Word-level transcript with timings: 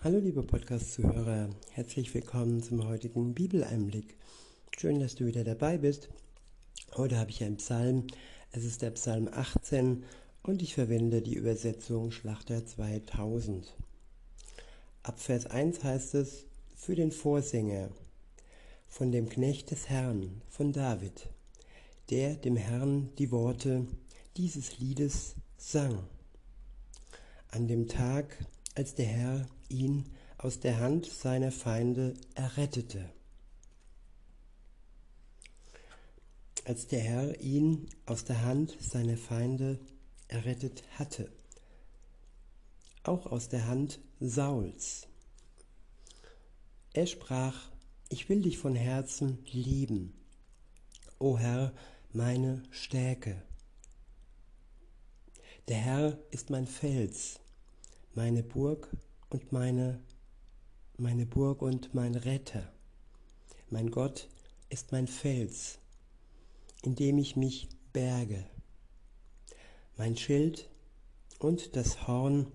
Hallo 0.00 0.20
liebe 0.20 0.44
Podcast-Zuhörer, 0.44 1.50
herzlich 1.72 2.14
willkommen 2.14 2.62
zum 2.62 2.86
heutigen 2.86 3.34
Bibeleinblick. 3.34 4.14
Schön, 4.78 5.00
dass 5.00 5.16
du 5.16 5.26
wieder 5.26 5.42
dabei 5.42 5.76
bist. 5.76 6.08
Heute 6.96 7.18
habe 7.18 7.30
ich 7.30 7.42
einen 7.42 7.56
Psalm, 7.56 8.06
es 8.52 8.62
ist 8.62 8.82
der 8.82 8.92
Psalm 8.92 9.28
18 9.28 10.04
und 10.44 10.62
ich 10.62 10.74
verwende 10.74 11.20
die 11.20 11.34
Übersetzung 11.34 12.12
Schlachter 12.12 12.64
2000. 12.64 13.74
Ab 15.02 15.18
Vers 15.18 15.46
1 15.46 15.82
heißt 15.82 16.14
es, 16.14 16.44
für 16.76 16.94
den 16.94 17.10
Vorsänger, 17.10 17.88
von 18.86 19.10
dem 19.10 19.28
Knecht 19.28 19.72
des 19.72 19.88
Herrn, 19.88 20.42
von 20.48 20.72
David, 20.72 21.28
der 22.10 22.36
dem 22.36 22.56
Herrn 22.56 23.10
die 23.18 23.32
Worte 23.32 23.84
dieses 24.36 24.78
Liedes 24.78 25.34
sang. 25.56 26.04
An 27.50 27.66
dem 27.66 27.88
Tag, 27.88 28.38
als 28.78 28.94
der 28.94 29.06
Herr 29.06 29.48
ihn 29.68 30.04
aus 30.36 30.60
der 30.60 30.78
Hand 30.78 31.04
seiner 31.04 31.50
Feinde 31.50 32.14
errettete. 32.36 33.10
Als 36.64 36.86
der 36.86 37.00
Herr 37.00 37.40
ihn 37.40 37.88
aus 38.06 38.22
der 38.22 38.42
Hand 38.42 38.76
seiner 38.80 39.16
Feinde 39.16 39.80
errettet 40.28 40.84
hatte, 40.96 41.28
auch 43.02 43.26
aus 43.26 43.48
der 43.48 43.66
Hand 43.66 43.98
Sauls. 44.20 45.08
Er 46.92 47.08
sprach, 47.08 47.72
ich 48.10 48.28
will 48.28 48.42
dich 48.42 48.58
von 48.58 48.76
Herzen 48.76 49.44
lieben, 49.50 50.12
o 51.18 51.36
Herr, 51.36 51.74
meine 52.12 52.62
Stärke. 52.70 53.42
Der 55.66 55.78
Herr 55.78 56.18
ist 56.30 56.50
mein 56.50 56.68
Fels, 56.68 57.40
meine 58.14 58.42
Burg 58.42 58.88
und 59.30 59.52
meine, 59.52 60.00
meine 60.96 61.26
Burg 61.26 61.62
und 61.62 61.94
mein 61.94 62.14
Retter. 62.14 62.72
Mein 63.70 63.90
Gott 63.90 64.28
ist 64.70 64.92
mein 64.92 65.06
Fels, 65.06 65.78
in 66.82 66.94
dem 66.94 67.18
ich 67.18 67.36
mich 67.36 67.68
berge. 67.92 68.44
Mein 69.96 70.16
Schild 70.16 70.68
und 71.38 71.76
das 71.76 72.06
Horn 72.06 72.50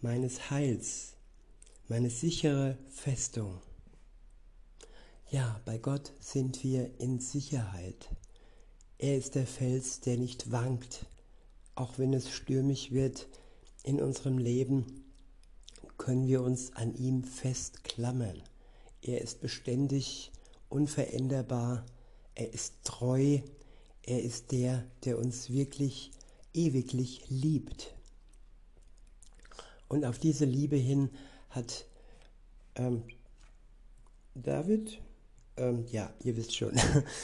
meines 0.00 0.50
Heils, 0.50 1.14
meine 1.88 2.10
sichere 2.10 2.78
Festung. 2.88 3.60
Ja, 5.30 5.60
bei 5.64 5.78
Gott 5.78 6.12
sind 6.20 6.62
wir 6.62 7.00
in 7.00 7.18
Sicherheit. 7.18 8.10
Er 8.98 9.16
ist 9.16 9.34
der 9.34 9.46
Fels, 9.46 10.00
der 10.00 10.18
nicht 10.18 10.52
wankt, 10.52 11.06
auch 11.74 11.98
wenn 11.98 12.12
es 12.12 12.30
stürmisch 12.30 12.90
wird 12.90 13.28
in 13.82 14.00
unserem 14.00 14.38
Leben 14.38 15.04
können 15.98 16.26
wir 16.26 16.42
uns 16.42 16.74
an 16.74 16.94
ihm 16.94 17.24
festklammern. 17.24 18.42
Er 19.02 19.20
ist 19.20 19.40
beständig, 19.40 20.32
unveränderbar, 20.68 21.84
er 22.34 22.52
ist 22.52 22.74
treu, 22.84 23.38
er 24.02 24.22
ist 24.22 24.52
der, 24.52 24.84
der 25.04 25.18
uns 25.18 25.50
wirklich 25.50 26.10
ewiglich 26.54 27.22
liebt. 27.28 27.94
Und 29.88 30.04
auf 30.04 30.18
diese 30.18 30.44
Liebe 30.44 30.76
hin 30.76 31.10
hat 31.50 31.86
ähm, 32.74 33.04
David, 34.34 35.00
ähm, 35.56 35.86
ja, 35.90 36.12
ihr 36.24 36.36
wisst 36.36 36.56
schon, 36.56 36.72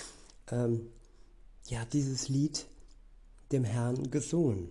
ähm, 0.51 0.91
ja, 1.67 1.85
dieses 1.87 2.29
Lied 2.29 2.67
dem 3.53 3.65
Herrn 3.65 4.11
gesungen. 4.11 4.71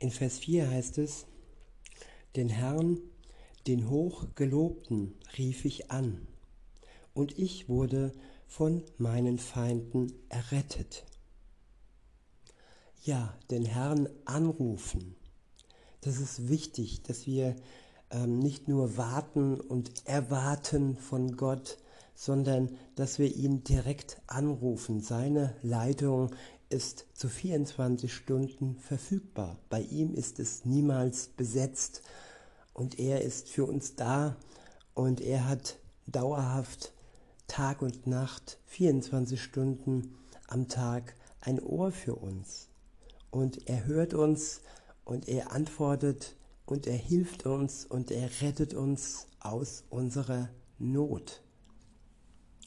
In 0.00 0.10
Vers 0.12 0.38
4 0.38 0.70
heißt 0.70 0.98
es, 0.98 1.26
den 2.36 2.48
Herrn, 2.48 2.98
den 3.66 3.90
Hochgelobten, 3.90 5.14
rief 5.36 5.64
ich 5.64 5.90
an, 5.90 6.28
und 7.14 7.36
ich 7.36 7.68
wurde 7.68 8.12
von 8.46 8.84
meinen 8.96 9.38
Feinden 9.38 10.12
errettet. 10.28 11.04
Ja, 13.02 13.36
den 13.50 13.64
Herrn 13.64 14.08
anrufen. 14.24 15.16
Das 16.02 16.18
ist 16.20 16.48
wichtig, 16.48 17.02
dass 17.02 17.26
wir 17.26 17.56
ähm, 18.10 18.38
nicht 18.38 18.68
nur 18.68 18.96
warten 18.96 19.60
und 19.60 20.06
erwarten 20.06 20.96
von 20.96 21.36
Gott, 21.36 21.76
sondern 22.14 22.70
dass 22.94 23.18
wir 23.18 23.34
ihn 23.34 23.64
direkt 23.64 24.20
anrufen. 24.28 25.00
Seine 25.00 25.56
Leitung 25.62 26.30
ist 26.70 27.06
zu 27.14 27.28
24 27.28 28.12
Stunden 28.12 28.76
verfügbar. 28.76 29.58
Bei 29.70 29.80
ihm 29.80 30.14
ist 30.14 30.38
es 30.38 30.64
niemals 30.64 31.28
besetzt 31.28 32.02
und 32.74 32.98
er 32.98 33.22
ist 33.22 33.48
für 33.48 33.64
uns 33.64 33.96
da 33.96 34.36
und 34.94 35.20
er 35.20 35.48
hat 35.48 35.78
dauerhaft 36.06 36.92
Tag 37.46 37.82
und 37.82 38.06
Nacht, 38.06 38.58
24 38.66 39.42
Stunden 39.42 40.14
am 40.46 40.68
Tag 40.68 41.14
ein 41.40 41.60
Ohr 41.60 41.92
für 41.92 42.14
uns. 42.14 42.68
Und 43.30 43.68
er 43.68 43.86
hört 43.86 44.14
uns 44.14 44.60
und 45.04 45.28
er 45.28 45.52
antwortet 45.52 46.36
und 46.66 46.86
er 46.86 46.96
hilft 46.96 47.46
uns 47.46 47.86
und 47.86 48.10
er 48.10 48.28
rettet 48.42 48.74
uns 48.74 49.26
aus 49.40 49.84
unserer 49.88 50.50
Not. 50.78 51.42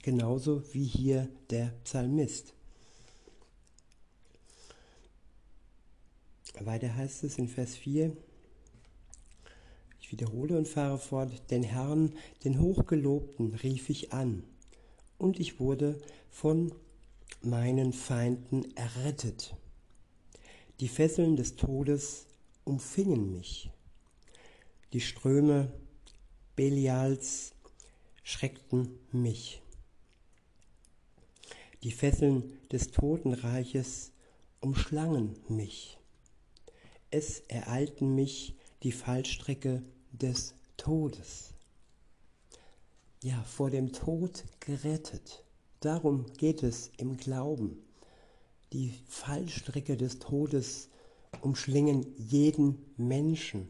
Genauso 0.02 0.64
wie 0.74 0.86
hier 0.86 1.30
der 1.52 1.74
Psalmist. 1.84 2.54
Weiter 6.66 6.96
heißt 6.96 7.24
es 7.24 7.38
in 7.38 7.48
Vers 7.48 7.76
4, 7.76 8.16
ich 10.00 10.12
wiederhole 10.12 10.58
und 10.58 10.68
fahre 10.68 10.98
fort, 10.98 11.32
den 11.52 11.64
Herrn, 11.64 12.14
den 12.44 12.60
Hochgelobten, 12.60 13.54
rief 13.56 13.90
ich 13.90 14.12
an, 14.12 14.44
und 15.18 15.40
ich 15.40 15.60
wurde 15.60 16.02
von 16.30 16.74
meinen 17.42 17.94
Feinden 17.94 18.76
errettet. 18.76 19.56
Die 20.80 20.88
Fesseln 20.88 21.36
des 21.36 21.56
Todes 21.56 22.26
umfingen 22.64 23.32
mich. 23.32 23.70
Die 24.94 25.02
Ströme 25.02 25.72
Belials 26.56 27.54
schreckten 28.24 29.00
mich. 29.12 29.62
Die 31.84 31.92
Fesseln 31.92 32.58
des 32.72 32.92
Totenreiches 32.92 34.12
umschlangen 34.60 35.38
mich 35.48 36.01
es 37.12 37.42
ereilten 37.50 38.16
mich 38.16 38.56
die 38.84 38.92
Fallstrecke 38.92 39.84
des 40.12 40.56
Todes. 40.78 41.54
Ja, 43.22 43.44
vor 43.44 43.70
dem 43.70 43.92
Tod 43.92 44.46
gerettet. 44.62 45.44
Darum 45.82 46.26
geht 46.38 46.64
es 46.64 46.90
im 46.98 47.18
Glauben. 47.18 47.84
Die 48.74 48.94
Fallstrecke 49.08 49.98
des 49.98 50.20
Todes 50.20 50.90
umschlingen 51.42 52.06
jeden 52.18 52.84
Menschen. 52.98 53.70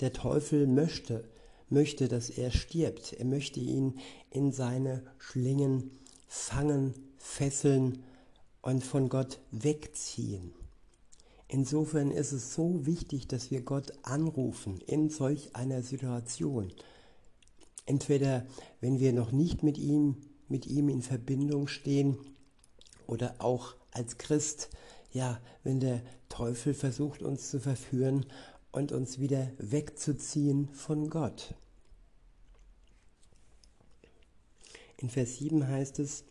Der 0.00 0.12
Teufel 0.12 0.66
möchte, 0.66 1.28
möchte, 1.68 2.08
dass 2.08 2.30
er 2.30 2.50
stirbt. 2.50 3.12
Er 3.12 3.24
möchte 3.24 3.60
ihn 3.60 3.98
in 4.30 4.52
seine 4.52 5.02
Schlingen 5.18 5.90
fangen, 6.28 6.94
fesseln 7.18 8.04
und 8.62 8.84
von 8.84 9.08
Gott 9.08 9.40
wegziehen. 9.50 10.54
Insofern 11.50 12.10
ist 12.10 12.32
es 12.32 12.52
so 12.52 12.84
wichtig, 12.84 13.26
dass 13.26 13.50
wir 13.50 13.62
Gott 13.62 13.92
anrufen 14.02 14.80
in 14.86 15.08
solch 15.08 15.56
einer 15.56 15.82
Situation. 15.82 16.70
Entweder 17.86 18.46
wenn 18.82 19.00
wir 19.00 19.14
noch 19.14 19.32
nicht 19.32 19.62
mit 19.62 19.78
ihm, 19.78 20.16
mit 20.48 20.66
ihm 20.66 20.90
in 20.90 21.00
Verbindung 21.00 21.66
stehen 21.66 22.18
oder 23.06 23.36
auch 23.38 23.76
als 23.92 24.18
Christ, 24.18 24.68
ja, 25.10 25.40
wenn 25.64 25.80
der 25.80 26.02
Teufel 26.28 26.74
versucht 26.74 27.22
uns 27.22 27.50
zu 27.50 27.60
verführen 27.60 28.26
und 28.70 28.92
uns 28.92 29.18
wieder 29.18 29.50
wegzuziehen 29.56 30.68
von 30.68 31.08
Gott. 31.08 31.54
In 34.98 35.08
Vers 35.08 35.38
7 35.38 35.66
heißt 35.66 35.98
es, 36.00 36.24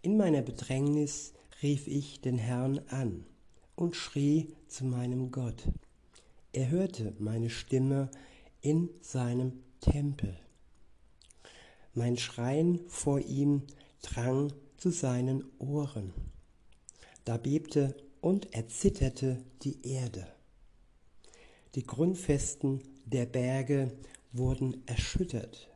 in 0.00 0.16
meiner 0.16 0.40
Bedrängnis 0.40 1.34
rief 1.62 1.86
ich 1.88 2.22
den 2.22 2.38
Herrn 2.38 2.80
an 2.88 3.26
und 3.78 3.94
schrie 3.94 4.48
zu 4.66 4.84
meinem 4.84 5.30
Gott. 5.30 5.68
Er 6.52 6.68
hörte 6.68 7.14
meine 7.20 7.48
Stimme 7.48 8.10
in 8.60 8.90
seinem 9.00 9.52
Tempel. 9.80 10.36
Mein 11.94 12.16
Schreien 12.16 12.80
vor 12.88 13.20
ihm 13.20 13.62
drang 14.02 14.52
zu 14.76 14.90
seinen 14.90 15.44
Ohren. 15.58 16.12
Da 17.24 17.36
bebte 17.36 17.96
und 18.20 18.52
erzitterte 18.52 19.44
die 19.62 19.86
Erde. 19.86 20.26
Die 21.76 21.86
Grundfesten 21.86 22.82
der 23.04 23.26
Berge 23.26 23.92
wurden 24.32 24.82
erschüttert 24.86 25.68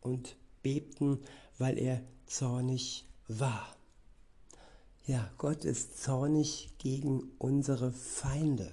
und 0.00 0.36
bebten, 0.62 1.18
weil 1.58 1.78
er 1.78 2.02
zornig 2.24 3.04
war. 3.28 3.76
Ja, 5.04 5.28
Gott 5.36 5.64
ist 5.64 6.00
zornig 6.00 6.70
gegen 6.78 7.32
unsere 7.38 7.90
Feinde. 7.92 8.70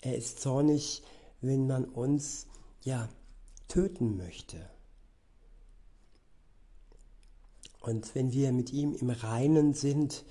Er 0.00 0.16
ist 0.16 0.40
zornig, 0.40 1.02
wenn 1.40 1.66
man 1.66 1.84
uns 1.86 2.46
ja 2.82 3.08
töten 3.66 4.16
möchte. 4.16 4.58
Und 7.80 8.14
wenn 8.14 8.32
wir 8.32 8.52
mit 8.52 8.72
ihm 8.72 8.94
im 8.94 9.10
Reinen 9.10 9.74
sind, 9.74 10.24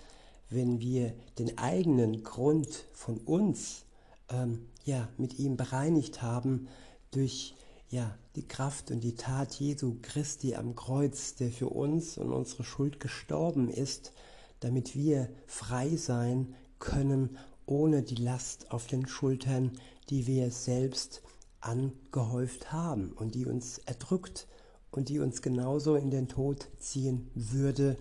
wenn 0.49 0.79
wir 0.79 1.13
den 1.37 1.57
eigenen 1.57 2.23
Grund 2.23 2.85
von 2.93 3.17
uns 3.17 3.83
ähm, 4.29 4.69
ja, 4.85 5.09
mit 5.17 5.37
ihm 5.37 5.57
bereinigt 5.57 6.21
haben 6.21 6.69
durch 7.11 7.55
ja, 7.89 8.17
die 8.35 8.47
Kraft 8.47 8.89
und 8.89 9.01
die 9.01 9.15
Tat 9.15 9.55
Jesu 9.55 9.97
Christi 10.01 10.55
am 10.55 10.75
Kreuz, 10.75 11.35
der 11.35 11.51
für 11.51 11.69
uns 11.69 12.17
und 12.17 12.31
unsere 12.31 12.63
Schuld 12.63 12.99
gestorben 12.99 13.67
ist, 13.67 14.13
damit 14.59 14.95
wir 14.95 15.29
frei 15.47 15.95
sein 15.95 16.55
können, 16.79 17.37
ohne 17.65 18.03
die 18.03 18.15
Last 18.15 18.71
auf 18.71 18.87
den 18.87 19.07
Schultern, 19.07 19.71
die 20.09 20.27
wir 20.27 20.51
selbst 20.51 21.21
angehäuft 21.61 22.71
haben 22.71 23.11
und 23.11 23.35
die 23.35 23.45
uns 23.45 23.79
erdrückt 23.79 24.47
und 24.91 25.09
die 25.09 25.19
uns 25.19 25.41
genauso 25.41 25.95
in 25.95 26.09
den 26.09 26.27
Tod 26.27 26.67
ziehen 26.79 27.29
würde, 27.35 27.97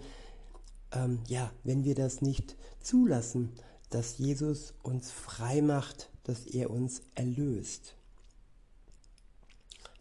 ähm, 0.93 1.21
ja, 1.27 1.53
wenn 1.65 1.85
wir 1.85 1.95
das 1.95 2.23
nicht 2.23 2.57
zulassen, 2.81 3.53
dass 3.91 4.19
Jesus 4.19 4.75
uns 4.83 5.11
frei 5.11 5.61
macht, 5.61 6.11
dass 6.25 6.47
er 6.47 6.71
uns 6.71 7.03
erlöst. 7.15 7.95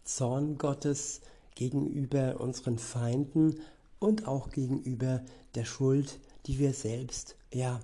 Zorn 0.04 0.56
Gottes 0.56 1.20
gegenüber 1.54 2.40
unseren 2.40 2.78
Feinden 2.78 3.60
und 3.98 4.26
auch 4.26 4.50
gegenüber 4.50 5.22
der 5.54 5.64
Schuld, 5.64 6.20
die 6.48 6.58
wir 6.58 6.72
selbst 6.72 7.36
ja 7.52 7.80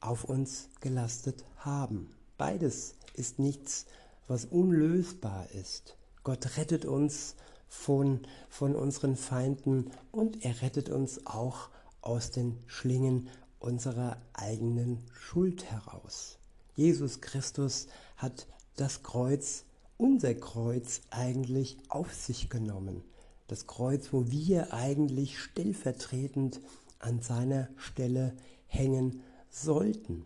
auf 0.00 0.24
uns 0.24 0.68
gelastet 0.80 1.44
haben. 1.58 2.10
Beides 2.36 2.94
ist 3.14 3.38
nichts, 3.38 3.86
was 4.26 4.44
unlösbar 4.44 5.46
ist. 5.52 5.96
Gott 6.24 6.56
rettet 6.56 6.84
uns 6.84 7.36
von, 7.68 8.20
von 8.48 8.74
unseren 8.74 9.16
Feinden 9.16 9.90
und 10.10 10.44
er 10.44 10.60
rettet 10.62 10.88
uns 10.88 11.26
auch 11.26 11.70
aus 12.02 12.32
den 12.32 12.58
Schlingen 12.66 13.28
unserer 13.60 14.16
eigenen 14.32 14.98
Schuld 15.12 15.70
heraus. 15.70 16.38
Jesus 16.74 17.20
Christus 17.20 17.86
hat 18.16 18.48
das 18.76 19.02
Kreuz, 19.02 19.64
unser 19.96 20.34
Kreuz 20.34 21.02
eigentlich 21.10 21.76
auf 21.88 22.12
sich 22.12 22.48
genommen. 22.48 23.04
Das 23.46 23.66
Kreuz, 23.66 24.12
wo 24.12 24.30
wir 24.30 24.72
eigentlich 24.72 25.38
stellvertretend 25.38 26.60
an 27.00 27.20
seiner 27.20 27.68
Stelle 27.76 28.36
hängen 28.66 29.22
sollten. 29.48 30.24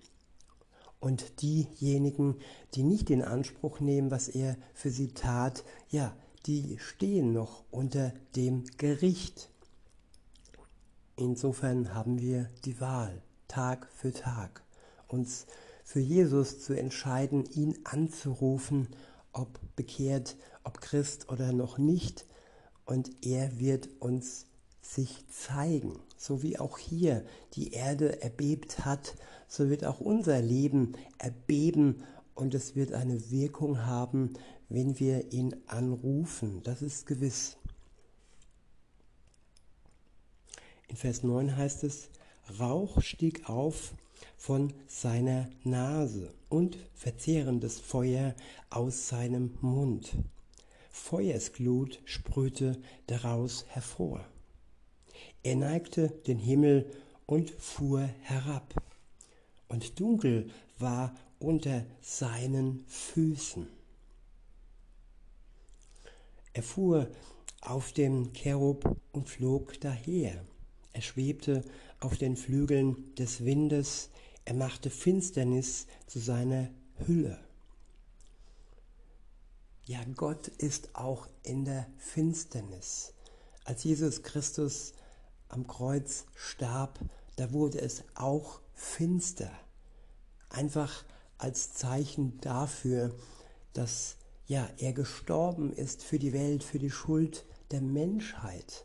Und 1.00 1.42
diejenigen, 1.42 2.36
die 2.74 2.82
nicht 2.82 3.10
in 3.10 3.22
Anspruch 3.22 3.80
nehmen, 3.80 4.10
was 4.10 4.28
er 4.28 4.56
für 4.72 4.90
sie 4.90 5.08
tat, 5.08 5.64
ja, 5.90 6.14
die 6.46 6.78
stehen 6.78 7.32
noch 7.32 7.64
unter 7.70 8.12
dem 8.36 8.64
Gericht. 8.76 9.50
Insofern 11.16 11.94
haben 11.94 12.20
wir 12.20 12.50
die 12.64 12.80
Wahl, 12.80 13.22
Tag 13.48 13.88
für 13.92 14.12
Tag, 14.12 14.62
uns 15.08 15.46
für 15.84 16.00
Jesus 16.00 16.60
zu 16.60 16.72
entscheiden, 16.72 17.44
ihn 17.52 17.78
anzurufen, 17.84 18.88
ob 19.32 19.60
bekehrt, 19.76 20.36
ob 20.64 20.80
Christ 20.80 21.30
oder 21.30 21.52
noch 21.52 21.78
nicht. 21.78 22.26
Und 22.86 23.10
er 23.24 23.58
wird 23.58 23.88
uns 24.00 24.46
sich 24.84 25.24
zeigen. 25.28 25.98
So 26.16 26.42
wie 26.42 26.58
auch 26.58 26.78
hier 26.78 27.24
die 27.54 27.72
Erde 27.72 28.22
erbebt 28.22 28.84
hat, 28.84 29.14
so 29.48 29.70
wird 29.70 29.84
auch 29.84 30.00
unser 30.00 30.40
Leben 30.40 30.92
erbeben 31.18 32.04
und 32.34 32.54
es 32.54 32.76
wird 32.76 32.92
eine 32.92 33.30
Wirkung 33.30 33.86
haben, 33.86 34.34
wenn 34.68 34.98
wir 34.98 35.32
ihn 35.32 35.56
anrufen. 35.66 36.62
Das 36.62 36.82
ist 36.82 37.06
gewiss. 37.06 37.56
In 40.88 40.96
Vers 40.96 41.22
9 41.22 41.56
heißt 41.56 41.84
es, 41.84 42.08
Rauch 42.60 43.00
stieg 43.00 43.48
auf 43.48 43.94
von 44.36 44.72
seiner 44.86 45.48
Nase 45.62 46.34
und 46.48 46.76
verzehrendes 46.94 47.80
Feuer 47.80 48.34
aus 48.70 49.08
seinem 49.08 49.56
Mund. 49.60 50.14
Feuersglut 50.90 52.00
sprühte 52.04 52.78
daraus 53.06 53.64
hervor. 53.68 54.24
Er 55.44 55.56
neigte 55.56 56.08
den 56.08 56.38
Himmel 56.38 56.90
und 57.26 57.50
fuhr 57.50 58.00
herab, 58.22 58.82
und 59.68 60.00
dunkel 60.00 60.50
war 60.78 61.14
unter 61.38 61.84
seinen 62.00 62.84
Füßen. 62.86 63.68
Er 66.54 66.62
fuhr 66.62 67.10
auf 67.60 67.92
dem 67.92 68.32
Cherub 68.32 68.96
und 69.12 69.28
flog 69.28 69.78
daher. 69.80 70.44
Er 70.94 71.02
schwebte 71.02 71.62
auf 72.00 72.16
den 72.16 72.36
Flügeln 72.36 73.14
des 73.16 73.44
Windes, 73.44 74.08
er 74.46 74.54
machte 74.54 74.88
Finsternis 74.88 75.86
zu 76.06 76.20
seiner 76.20 76.70
Hülle. 77.06 77.38
Ja, 79.84 80.00
Gott 80.14 80.48
ist 80.48 80.94
auch 80.94 81.28
in 81.42 81.66
der 81.66 81.86
Finsternis. 81.98 83.12
Als 83.64 83.84
Jesus 83.84 84.22
Christus 84.22 84.94
am 85.54 85.66
Kreuz 85.66 86.26
starb, 86.34 86.98
da 87.36 87.52
wurde 87.52 87.80
es 87.80 88.04
auch 88.14 88.60
finster. 88.74 89.50
Einfach 90.50 91.04
als 91.38 91.72
Zeichen 91.74 92.40
dafür, 92.40 93.14
dass 93.72 94.16
ja, 94.46 94.68
er 94.78 94.92
gestorben 94.92 95.72
ist 95.72 96.02
für 96.02 96.18
die 96.18 96.32
Welt, 96.32 96.62
für 96.62 96.78
die 96.78 96.90
Schuld 96.90 97.46
der 97.70 97.80
Menschheit. 97.80 98.84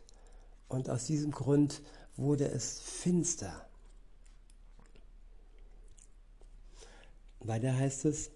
Und 0.68 0.88
aus 0.88 1.06
diesem 1.06 1.32
Grund 1.32 1.82
wurde 2.16 2.48
es 2.48 2.80
finster. 2.80 3.66
Weiter 7.40 7.76
heißt 7.76 8.04
es, 8.04 8.30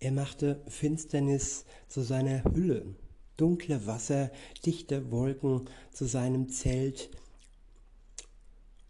er 0.00 0.12
machte 0.12 0.62
Finsternis 0.68 1.64
zu 1.88 2.02
seiner 2.02 2.44
Hülle, 2.44 2.94
dunkle 3.36 3.86
Wasser, 3.86 4.30
dichte 4.64 5.10
Wolken 5.10 5.68
zu 5.92 6.06
seinem 6.06 6.48
Zelt 6.48 7.10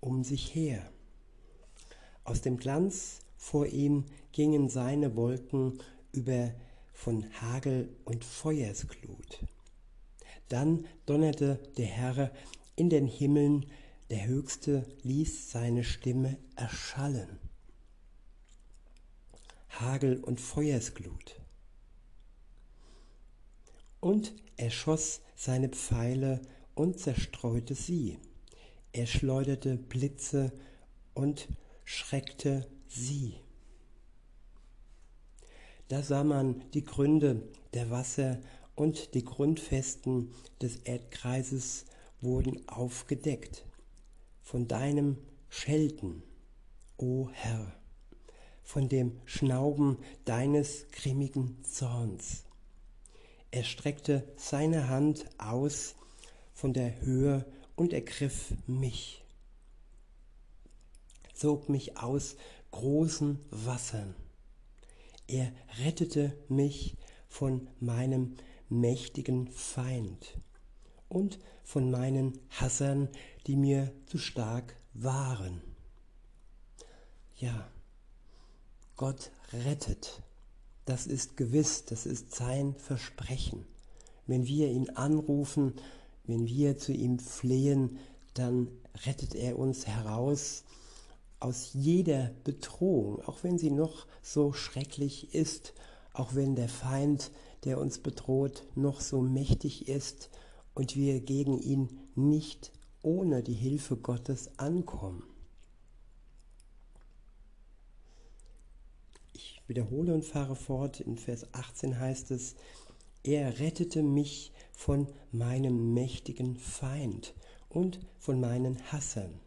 um 0.08 0.25
sich 0.25 0.55
her. 0.55 0.90
Aus 2.25 2.40
dem 2.40 2.56
Glanz 2.56 3.20
vor 3.37 3.66
ihm 3.66 4.06
gingen 4.32 4.70
seine 4.70 5.16
Wolken 5.16 5.81
über 6.12 6.52
von 6.94 7.26
Hagel 7.40 7.94
und 8.06 8.25
Feuersglut. 8.25 9.44
Dann 10.49 10.87
donnerte 11.04 11.61
der 11.76 11.87
Herr 11.87 12.32
in 12.75 12.88
den 12.88 13.06
Himmeln 13.06 13.66
der 14.09 14.26
Höchste 14.26 14.87
ließ 15.02 15.50
seine 15.50 15.85
Stimme 15.85 16.38
erschallen. 16.56 17.38
Hagel 19.68 20.25
und 20.25 20.40
Feuersglut. 20.40 21.38
Und 24.00 24.32
er 24.56 24.71
schoss 24.71 25.21
seine 25.37 25.68
Pfeile 25.68 26.40
und 26.75 26.99
zerstreute 26.99 27.75
sie. 27.75 28.18
Er 28.99 29.07
schleuderte 29.07 29.76
Blitze 29.76 30.50
und 31.14 31.47
schreckte 31.85 32.67
sie. 32.88 33.37
Da 35.87 36.02
sah 36.02 36.25
man 36.25 36.64
die 36.75 36.83
Gründe 36.83 37.49
der 37.75 37.90
Wasser 37.90 38.40
und 38.75 39.14
die 39.14 39.25
Grundfesten 39.25 40.35
des 40.61 40.78
Erdkreises 40.78 41.85
wurden 42.21 42.69
aufgedeckt 42.69 43.64
von 44.43 44.67
deinem 44.67 45.17
Schelten, 45.49 46.25
o 46.97 47.28
Herr, 47.31 47.73
von 48.64 48.88
dem 48.88 49.12
Schnauben 49.26 49.99
deines 50.25 50.88
grimmigen 50.90 51.62
Zorns. 51.62 52.43
Er 53.52 53.62
streckte 53.62 54.25
seine 54.37 54.88
Hand 54.88 55.25
aus 55.38 55.95
von 56.52 56.73
der 56.73 57.00
Höhe 57.02 57.47
und 57.78 57.92
ergriff 57.92 58.52
mich, 58.66 59.25
zog 61.32 61.68
mich 61.68 61.97
aus 61.97 62.35
großen 62.73 63.38
Wassern. 63.50 64.16
Er 65.28 65.52
rettete 65.85 66.37
mich 66.49 66.97
von 67.28 67.68
meinem 67.78 68.35
mächtigen 68.68 69.47
Feind 69.52 70.38
und 71.08 71.38
von 71.62 71.88
meinen 71.88 72.40
Hassern, 72.50 73.08
die 73.47 73.54
mir 73.54 73.92
zu 74.06 74.18
stark 74.18 74.75
waren. 74.94 75.62
Ja, 77.37 77.70
Gott 78.97 79.30
rettet. 79.52 80.20
Das 80.85 81.06
ist 81.06 81.37
gewiss, 81.37 81.85
das 81.85 82.06
ist 82.06 82.35
sein 82.35 82.75
Versprechen. 82.75 83.66
Wenn 84.26 84.47
wir 84.47 84.68
ihn 84.68 84.90
anrufen, 84.90 85.75
wenn 86.28 86.47
wir 86.47 86.78
zu 86.78 86.92
ihm 86.92 87.18
flehen, 87.18 87.99
dann 88.35 88.68
rettet 89.06 89.35
er 89.35 89.58
uns 89.58 89.87
heraus 89.87 90.64
aus 91.40 91.70
jeder 91.73 92.32
Bedrohung, 92.44 93.20
auch 93.23 93.42
wenn 93.42 93.58
sie 93.58 93.70
noch 93.70 94.06
so 94.23 94.52
schrecklich 94.52 95.35
ist, 95.35 95.73
auch 96.12 96.35
wenn 96.35 96.54
der 96.54 96.68
Feind, 96.68 97.30
der 97.64 97.78
uns 97.78 97.99
bedroht, 97.99 98.64
noch 98.75 99.00
so 99.00 99.20
mächtig 99.20 99.88
ist 99.88 100.30
und 100.75 100.97
wir 100.97 101.20
gegen 101.20 101.58
ihn 101.58 101.88
nicht 102.14 102.73
ohne 103.02 103.42
die 103.42 103.54
Hilfe 103.54 103.97
Gottes 103.97 104.50
ankommen. 104.58 105.23
Ich 109.32 109.62
wiederhole 109.66 110.12
und 110.12 110.25
fahre 110.25 110.56
fort. 110.56 111.00
In 111.00 111.16
Vers 111.16 111.47
18 111.54 111.99
heißt 111.99 112.32
es, 112.32 112.56
er 113.23 113.61
rettete 113.61 114.02
mich 114.02 114.52
von 114.78 115.08
meinem 115.32 115.92
mächtigen 115.92 116.54
Feind 116.54 117.35
und 117.68 117.99
von 118.20 118.38
meinen 118.38 118.80
Hassern, 118.92 119.40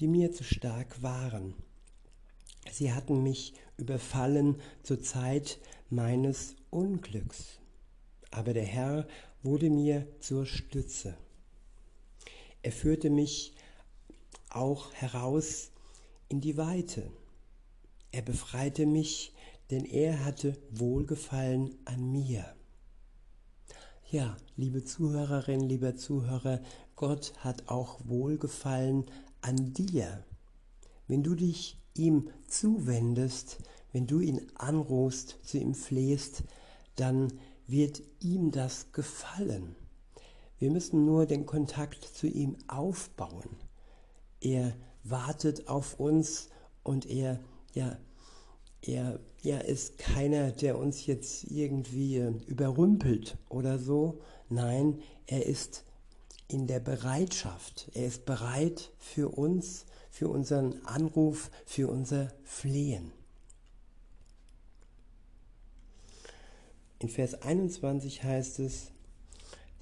die 0.00 0.08
mir 0.08 0.32
zu 0.32 0.44
stark 0.44 1.02
waren. 1.02 1.54
Sie 2.70 2.90
hatten 2.90 3.22
mich 3.22 3.52
überfallen 3.76 4.62
zur 4.82 5.02
Zeit 5.02 5.58
meines 5.90 6.56
Unglücks. 6.70 7.60
Aber 8.30 8.54
der 8.54 8.64
Herr 8.64 9.06
wurde 9.42 9.68
mir 9.68 10.08
zur 10.20 10.46
Stütze. 10.46 11.18
Er 12.62 12.72
führte 12.72 13.10
mich 13.10 13.52
auch 14.48 14.90
heraus 14.94 15.70
in 16.30 16.40
die 16.40 16.56
Weite. 16.56 17.12
Er 18.10 18.22
befreite 18.22 18.86
mich, 18.86 19.34
denn 19.70 19.84
er 19.84 20.24
hatte 20.24 20.56
Wohlgefallen 20.70 21.76
an 21.84 22.10
mir. 22.10 22.56
Ja, 24.12 24.36
liebe 24.58 24.84
Zuhörerinnen, 24.84 25.70
lieber 25.70 25.96
Zuhörer, 25.96 26.60
Gott 26.96 27.32
hat 27.38 27.70
auch 27.70 27.98
Wohlgefallen 28.04 29.06
an 29.40 29.72
dir. 29.72 30.22
Wenn 31.08 31.22
du 31.22 31.34
dich 31.34 31.80
ihm 31.94 32.28
zuwendest, 32.46 33.60
wenn 33.90 34.06
du 34.06 34.20
ihn 34.20 34.42
anrufst, 34.54 35.38
zu 35.42 35.56
ihm 35.56 35.74
flehst, 35.74 36.44
dann 36.96 37.32
wird 37.66 38.02
ihm 38.20 38.50
das 38.50 38.92
gefallen. 38.92 39.76
Wir 40.58 40.70
müssen 40.70 41.06
nur 41.06 41.24
den 41.24 41.46
Kontakt 41.46 42.04
zu 42.04 42.26
ihm 42.26 42.58
aufbauen. 42.68 43.56
Er 44.42 44.76
wartet 45.04 45.68
auf 45.68 45.98
uns 45.98 46.50
und 46.82 47.06
er, 47.06 47.40
ja, 47.72 47.96
er, 48.82 49.20
er 49.42 49.64
ist 49.64 49.98
keiner, 49.98 50.50
der 50.50 50.78
uns 50.78 51.06
jetzt 51.06 51.44
irgendwie 51.50 52.18
überrümpelt 52.46 53.36
oder 53.48 53.78
so. 53.78 54.20
Nein, 54.48 55.00
er 55.26 55.46
ist 55.46 55.84
in 56.48 56.66
der 56.66 56.80
Bereitschaft. 56.80 57.90
Er 57.94 58.06
ist 58.06 58.26
bereit 58.26 58.92
für 58.98 59.28
uns, 59.36 59.86
für 60.10 60.28
unseren 60.28 60.84
Anruf, 60.84 61.50
für 61.64 61.88
unser 61.88 62.32
Flehen. 62.44 63.12
In 66.98 67.08
Vers 67.08 67.42
21 67.42 68.22
heißt 68.22 68.60
es, 68.60 68.92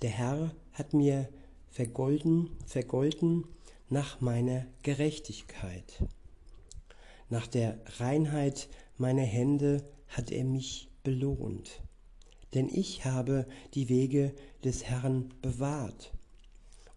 der 0.01 0.11
Herr 0.11 0.55
hat 0.73 0.95
mir 0.95 1.29
vergolden, 1.71 2.57
vergolten 2.67 3.45
nach 3.91 4.21
meiner 4.21 4.67
Gerechtigkeit. 4.83 6.03
Nach 7.29 7.47
der 7.47 7.79
Reinheit 7.99 8.69
meiner 9.01 9.23
Hände 9.23 9.83
hat 10.09 10.31
er 10.31 10.45
mich 10.45 10.91
belohnt. 11.03 11.83
Denn 12.55 12.69
ich 12.69 13.05
habe 13.05 13.47
die 13.75 13.89
Wege 13.89 14.35
des 14.65 14.85
Herrn 14.85 15.33
bewahrt 15.41 16.13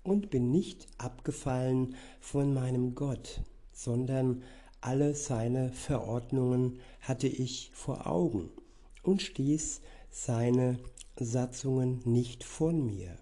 und 0.04 0.30
bin 0.30 0.52
nicht 0.52 0.88
abgefallen 0.98 1.96
von 2.20 2.54
meinem 2.54 2.96
Gott, 2.96 3.42
sondern 3.72 4.44
alle 4.82 5.16
seine 5.16 5.72
Verordnungen 5.72 6.80
hatte 7.00 7.28
ich 7.28 7.72
vor 7.74 8.06
Augen 8.06 8.50
und 9.02 9.22
stieß 9.22 9.82
seine 10.10 10.80
Satzungen 11.18 12.02
nicht 12.06 12.44
von 12.44 12.86
mir. 12.86 13.18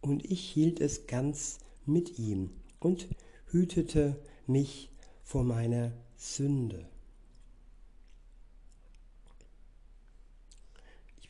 Und 0.00 0.24
ich 0.30 0.40
hielt 0.40 0.80
es 0.80 1.06
ganz 1.06 1.60
mit 1.86 2.18
ihm 2.18 2.50
und 2.78 3.08
hütete 3.46 4.16
mich 4.46 4.90
vor 5.22 5.44
meiner 5.44 5.92
Sünde. 6.16 6.91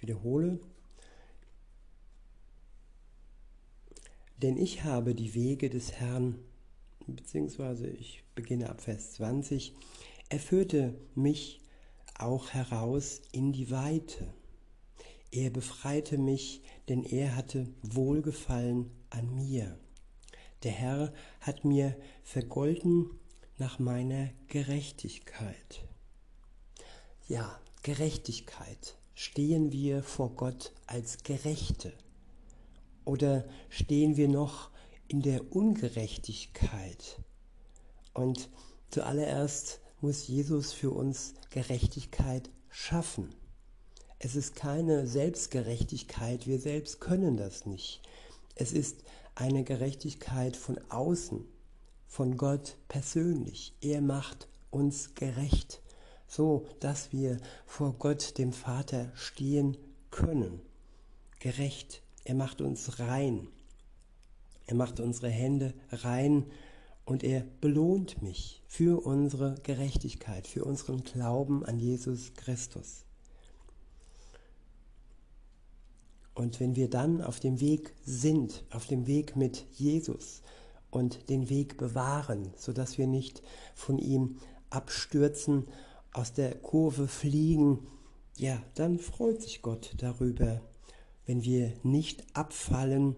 Wiederhole, 0.03 0.59
Denn 4.43 4.57
ich 4.57 4.83
habe 4.83 5.15
die 5.15 5.35
Wege 5.35 5.71
des 5.71 5.93
Herrn, 5.93 6.37
beziehungsweise 7.07 7.87
ich 7.87 8.25
beginne 8.35 8.71
ab 8.71 8.81
Vers 8.81 9.13
20, 9.13 9.73
er 10.31 10.41
führte 10.41 10.99
mich 11.15 11.61
auch 12.19 12.51
heraus 12.51 13.23
in 13.31 13.53
die 13.53 13.71
Weite. 13.71 14.35
Er 15.31 15.51
befreite 15.51 16.19
mich, 16.19 16.63
denn 16.89 17.05
er 17.05 17.37
hatte 17.37 17.69
Wohlgefallen 17.83 18.91
an 19.11 19.33
mir. 19.33 19.79
Der 20.65 20.73
Herr 20.73 21.13
hat 21.41 21.65
mir 21.65 21.97
vergolten 22.25 23.11
nach 23.59 23.79
meiner 23.79 24.31
Gerechtigkeit. 24.49 25.87
Ja, 27.29 27.61
Gerechtigkeit. 27.85 28.97
Stehen 29.25 29.71
wir 29.71 30.03
vor 30.03 30.31
Gott 30.31 30.73
als 30.89 31.23
Gerechte? 31.23 31.93
Oder 33.05 33.45
stehen 33.69 34.17
wir 34.17 34.27
noch 34.27 34.71
in 35.07 35.23
der 35.23 35.55
Ungerechtigkeit? 35.55 37.21
Und 38.15 38.49
zuallererst 38.91 39.81
muss 40.01 40.27
Jesus 40.27 40.73
für 40.73 40.91
uns 40.91 41.35
Gerechtigkeit 41.51 42.51
schaffen. 42.69 43.33
Es 44.19 44.35
ist 44.35 44.57
keine 44.57 45.07
Selbstgerechtigkeit, 45.07 46.49
wir 46.49 46.59
selbst 46.59 47.01
können 47.01 47.37
das 47.37 47.65
nicht. 47.65 48.03
Es 48.57 48.73
ist 48.73 49.05
eine 49.37 49.63
Gerechtigkeit 49.63 50.57
von 50.57 50.81
außen, 50.89 51.45
von 52.09 52.37
Gott 52.37 52.77
persönlich. 52.89 53.73
Er 53.83 54.01
macht 54.01 54.49
uns 54.73 55.15
gerecht, 55.15 55.81
so 56.33 56.65
dass 56.81 57.13
wir 57.13 57.37
vor 57.67 57.93
Gott, 57.99 58.39
dem 58.39 58.53
Vater, 58.55 59.13
stehen 59.15 59.77
können. 60.11 60.63
Gerecht 61.41 62.03
er 62.25 62.35
macht 62.35 62.61
uns 62.61 62.99
rein. 63.01 63.49
Er 64.67 64.77
macht 64.77 65.01
unsere 65.01 65.29
Hände 65.29 65.75
rein 65.91 66.47
und 67.05 67.23
er 67.23 67.45
belohnt 67.61 68.23
mich 68.23 68.63
für 68.67 69.05
unsere 69.05 69.57
Gerechtigkeit, 69.63 70.47
für 70.47 70.65
unseren 70.65 71.03
Glauben 71.03 71.67
an 71.67 71.79
Jesus 71.79 72.33
Christus. 72.35 73.05
Und 76.35 76.61
wenn 76.61 76.77
wir 76.77 76.89
dann 76.89 77.21
auf 77.21 77.41
dem 77.41 77.61
Weg 77.61 77.95
sind, 78.05 78.65
auf 78.71 78.87
dem 78.87 79.07
Weg 79.07 79.37
mit 79.37 79.67
Jesus 79.73 80.41
und 80.91 81.29
den 81.29 81.51
Weg 81.51 81.77
bewahren, 81.77 82.55
sodass 82.57 82.97
wir 82.97 83.07
nicht 83.07 83.43
von 83.75 83.99
ihm 83.99 84.39
abstürzen, 84.71 85.67
aus 86.13 86.33
der 86.33 86.55
Kurve 86.55 87.09
fliegen, 87.09 87.87
ja, 88.37 88.63
dann 88.75 88.99
freut 88.99 89.43
sich 89.43 89.63
Gott 89.63 89.95
darüber, 89.99 90.61
wenn 91.27 91.45
wir 91.45 91.73
nicht 91.83 92.25
abfallen 92.35 93.17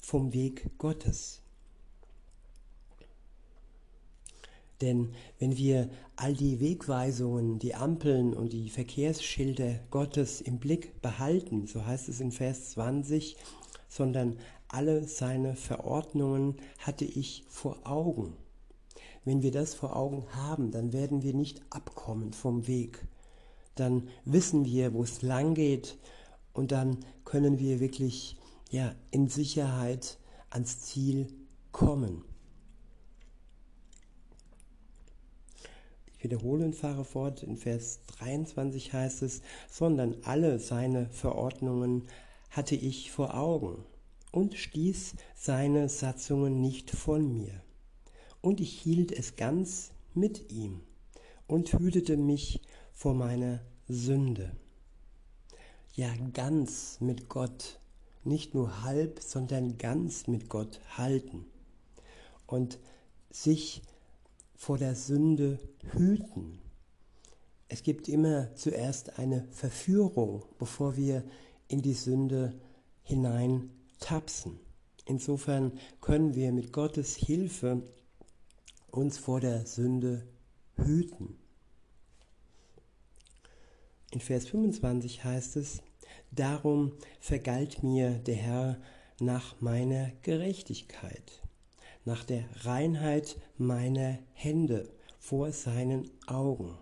vom 0.00 0.32
Weg 0.32 0.70
Gottes. 0.78 1.40
Denn 4.80 5.14
wenn 5.38 5.56
wir 5.56 5.88
all 6.16 6.34
die 6.34 6.60
Wegweisungen, 6.60 7.58
die 7.58 7.74
Ampeln 7.74 8.34
und 8.34 8.52
die 8.52 8.68
Verkehrsschilder 8.68 9.80
Gottes 9.90 10.40
im 10.40 10.58
Blick 10.58 11.00
behalten, 11.00 11.66
so 11.66 11.86
heißt 11.86 12.08
es 12.08 12.20
in 12.20 12.32
Vers 12.32 12.70
20, 12.72 13.36
sondern 13.88 14.36
alle 14.68 15.04
seine 15.04 15.54
Verordnungen 15.54 16.56
hatte 16.78 17.04
ich 17.04 17.44
vor 17.48 17.78
Augen. 17.84 18.36
Wenn 19.24 19.42
wir 19.42 19.52
das 19.52 19.74
vor 19.74 19.96
Augen 19.96 20.26
haben, 20.34 20.70
dann 20.70 20.92
werden 20.92 21.22
wir 21.22 21.34
nicht 21.34 21.62
abkommen 21.70 22.32
vom 22.32 22.66
Weg. 22.66 23.06
Dann 23.74 24.08
wissen 24.24 24.64
wir, 24.64 24.92
wo 24.92 25.02
es 25.02 25.22
lang 25.22 25.54
geht 25.54 25.98
und 26.52 26.72
dann 26.72 26.98
können 27.24 27.58
wir 27.58 27.80
wirklich 27.80 28.36
ja, 28.70 28.94
in 29.10 29.28
Sicherheit 29.28 30.18
ans 30.50 30.80
Ziel 30.80 31.32
kommen. 31.72 32.24
Ich 36.06 36.24
wiederhole 36.24 36.64
und 36.64 36.74
fahre 36.74 37.04
fort. 37.04 37.42
In 37.42 37.56
Vers 37.56 38.00
23 38.18 38.92
heißt 38.92 39.22
es, 39.22 39.42
sondern 39.70 40.16
alle 40.22 40.58
seine 40.58 41.08
Verordnungen 41.10 42.04
hatte 42.50 42.76
ich 42.76 43.10
vor 43.10 43.34
Augen 43.34 43.84
und 44.30 44.54
stieß 44.54 45.14
seine 45.34 45.88
Satzungen 45.88 46.60
nicht 46.60 46.90
von 46.90 47.32
mir. 47.32 47.62
Und 48.44 48.60
ich 48.60 48.78
hielt 48.78 49.10
es 49.10 49.36
ganz 49.36 49.92
mit 50.12 50.52
ihm 50.52 50.82
und 51.46 51.72
hütete 51.72 52.18
mich 52.18 52.60
vor 52.92 53.14
meiner 53.14 53.62
Sünde 53.88 54.52
ja 55.94 56.14
ganz 56.34 57.00
mit 57.00 57.30
Gott, 57.30 57.80
nicht 58.22 58.52
nur 58.54 58.82
halb, 58.82 59.20
sondern 59.22 59.78
ganz 59.78 60.26
mit 60.26 60.50
Gott 60.50 60.82
halten 60.90 61.46
und 62.46 62.78
sich 63.30 63.80
vor 64.54 64.76
der 64.76 64.94
Sünde 64.94 65.58
hüten. 65.92 66.58
Es 67.68 67.82
gibt 67.82 68.10
immer 68.10 68.54
zuerst 68.56 69.18
eine 69.18 69.48
Verführung, 69.52 70.44
bevor 70.58 70.98
wir 70.98 71.24
in 71.68 71.80
die 71.80 71.94
Sünde 71.94 72.52
hinein 73.04 73.70
tapsen. 74.00 74.60
Insofern 75.06 75.72
können 76.02 76.34
wir 76.34 76.52
mit 76.52 76.74
Gottes 76.74 77.16
Hilfe 77.16 77.82
uns 78.96 79.18
vor 79.18 79.40
der 79.40 79.66
Sünde 79.66 80.26
hüten. 80.76 81.36
In 84.10 84.20
Vers 84.20 84.46
25 84.46 85.24
heißt 85.24 85.56
es, 85.56 85.82
Darum 86.30 86.92
vergalt 87.20 87.82
mir 87.82 88.10
der 88.10 88.36
Herr 88.36 88.80
nach 89.20 89.60
meiner 89.60 90.10
Gerechtigkeit, 90.22 91.42
nach 92.04 92.24
der 92.24 92.44
Reinheit 92.64 93.36
meiner 93.56 94.18
Hände 94.32 94.88
vor 95.18 95.52
seinen 95.52 96.10
Augen. 96.26 96.76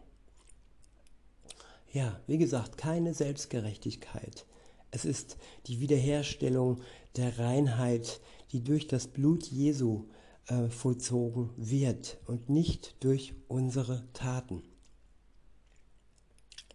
Ja, 1.93 2.21
wie 2.27 2.39
gesagt, 2.39 2.79
keine 2.79 3.15
Selbstgerechtigkeit. 3.15 4.47
Es 4.91 5.05
ist 5.05 5.37
die 5.67 5.81
Wiederherstellung 5.81 6.81
der 7.17 7.39
Reinheit, 7.39 8.21
die 8.53 8.65
durch 8.65 8.87
das 8.87 9.07
Blut 9.07 9.45
Jesu 9.45 10.07
äh, 10.47 10.69
vollzogen 10.69 11.51
wird 11.57 12.19
und 12.27 12.49
nicht 12.49 12.97
durch 13.01 13.35
unsere 13.49 14.07
Taten. 14.13 14.63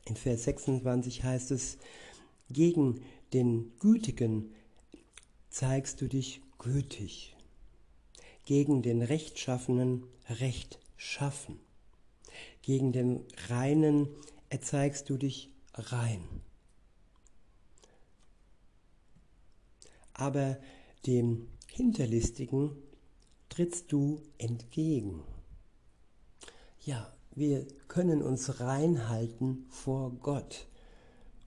In 0.06 0.16
Vers 0.16 0.46
26 0.46 1.24
heißt 1.24 1.52
es, 1.52 1.78
gegen 2.50 3.02
den 3.34 3.74
Gütigen 3.80 4.54
zeigst 5.50 6.00
du 6.02 6.08
dich 6.08 6.42
gütig, 6.60 7.36
gegen 8.46 8.82
den 8.82 9.02
Rechtschaffenen 9.02 10.06
rechtschaffen, 10.30 11.60
gegen 12.62 12.94
den 12.94 13.26
Reinen 13.50 14.08
erzeigst 14.50 15.10
du 15.10 15.18
dich 15.18 15.50
rein. 15.74 16.24
Aber 20.14 20.58
dem 21.06 21.48
Hinterlistigen 21.68 22.72
trittst 23.58 23.92
du 23.92 24.22
entgegen. 24.38 25.24
Ja, 26.80 27.12
wir 27.34 27.66
können 27.88 28.22
uns 28.22 28.60
reinhalten 28.60 29.66
vor 29.72 30.12
Gott. 30.22 30.68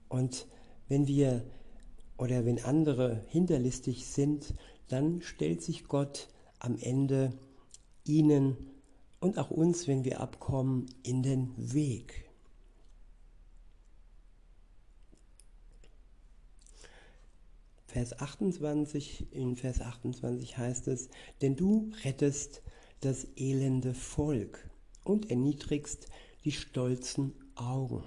Und 0.09 0.45
wenn 0.89 1.07
wir 1.07 1.45
oder 2.17 2.45
wenn 2.45 2.61
andere 2.65 3.23
hinterlistig 3.29 4.07
sind, 4.07 4.55
dann 4.89 5.21
stellt 5.21 5.61
sich 5.61 5.85
Gott 5.85 6.27
am 6.59 6.77
Ende 6.77 7.31
ihnen 8.03 8.57
und 9.21 9.37
auch 9.37 9.49
uns, 9.49 9.87
wenn 9.87 10.03
wir 10.03 10.19
abkommen, 10.19 10.87
in 11.03 11.23
den 11.23 11.53
Weg. 11.55 12.29
Vers 17.91 18.17
28, 18.17 19.33
in 19.33 19.57
Vers 19.57 19.81
28 19.81 20.57
heißt 20.57 20.87
es, 20.87 21.09
denn 21.41 21.57
du 21.57 21.91
rettest 22.05 22.61
das 23.01 23.27
elende 23.35 23.93
Volk 23.93 24.69
und 25.03 25.29
erniedrigst 25.29 26.07
die 26.45 26.53
stolzen 26.53 27.33
Augen. 27.55 28.05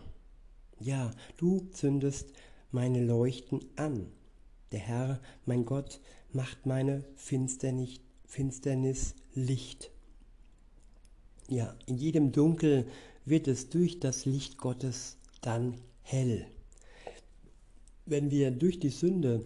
Ja, 0.80 1.10
du 1.36 1.68
zündest 1.70 2.32
meine 2.70 3.04
Leuchten 3.04 3.60
an. 3.76 4.06
Der 4.72 4.80
Herr, 4.80 5.20
mein 5.44 5.66
Gott, 5.66 6.00
macht 6.32 6.64
meine 6.64 7.04
Finsternis, 7.16 9.14
Licht. 9.34 9.90
Ja, 11.50 11.76
in 11.84 11.98
jedem 11.98 12.32
Dunkel 12.32 12.86
wird 13.26 13.48
es 13.48 13.68
durch 13.68 14.00
das 14.00 14.24
Licht 14.24 14.56
Gottes 14.56 15.18
dann 15.42 15.74
hell. 16.00 16.46
Wenn 18.06 18.30
wir 18.30 18.50
durch 18.50 18.80
die 18.80 18.88
Sünde 18.88 19.44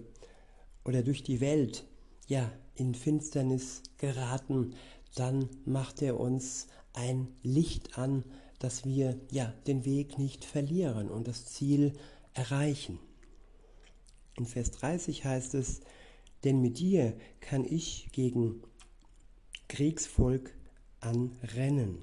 oder 0.89 1.03
durch 1.03 1.23
die 1.23 1.43
Welt 1.43 1.85
ja 2.29 2.51
in 2.75 2.95
Finsternis 2.95 3.83
geraten, 3.99 4.75
dann 5.17 5.51
macht 5.67 6.01
er 6.01 6.19
uns 6.19 6.67
ein 6.95 7.29
Licht 7.43 7.99
an, 7.99 8.25
dass 8.59 8.87
wir 8.87 9.21
ja 9.31 9.53
den 9.67 9.85
Weg 9.85 10.19
nicht 10.19 10.47
verlieren 10.47 11.11
und 11.11 11.29
das 11.29 11.45
Ziel 11.45 11.93
erreichen. 12.33 12.99
In 14.39 14.47
Vers 14.47 14.71
30 14.71 15.27
heißt 15.27 15.53
es, 15.57 15.81
denn 16.45 16.63
mit 16.63 16.79
dir 16.79 17.15
kann 17.41 17.67
ich 17.67 18.09
gegen 18.13 18.63
Kriegsvolk 19.69 20.55
anrennen 21.01 21.99